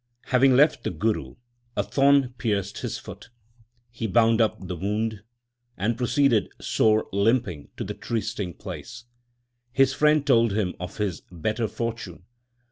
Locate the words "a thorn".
1.77-2.33